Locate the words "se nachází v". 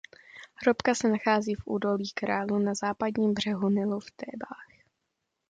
0.95-1.61